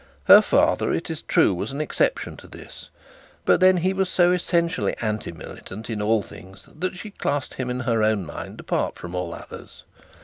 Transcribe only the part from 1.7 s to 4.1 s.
an exception to this; but then he was